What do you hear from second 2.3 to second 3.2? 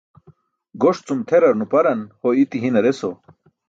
iti hinar eso.